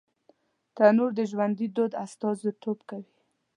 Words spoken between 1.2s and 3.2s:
ژوندي دود استازیتوب کوي